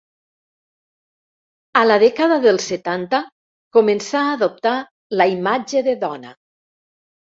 A 1.81 1.83
la 1.89 1.97
dècada 2.03 2.39
dels 2.47 2.67
setanta 2.73 3.19
començà 3.79 4.23
a 4.25 4.35
adoptar 4.39 4.75
la 5.23 5.29
imatge 5.35 5.85
de 5.91 5.95
dona. 6.07 6.33